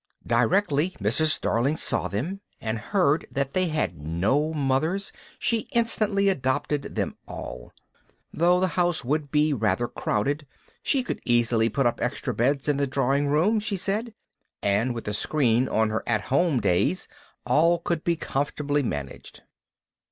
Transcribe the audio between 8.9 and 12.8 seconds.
would be rather crowded, she could easily put up extra beds in